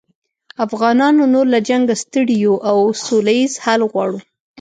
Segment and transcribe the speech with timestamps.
[0.65, 4.19] افغانان نور له جنګه ستړي یوو او سوله ییز حل غواړو